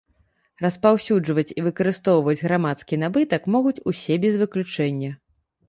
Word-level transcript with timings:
Распаўсюджваць 0.63 1.51
і 1.57 1.65
выкарыстоўваць 1.67 2.35
грамадскі 2.47 2.95
набытак 3.03 3.43
могуць 3.59 3.77
усе 3.95 4.13
без 4.27 4.33
выключэння. 4.43 5.15